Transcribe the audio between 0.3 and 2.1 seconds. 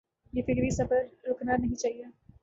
یہ فکری سفر رکنا نہیں چاہیے۔